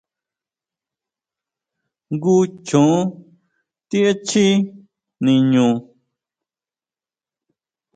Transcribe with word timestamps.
¿Jngu 2.11 2.35
chjon 2.67 2.97
ti 3.89 3.97
echjí 4.11 4.45
niñu? 5.25 5.67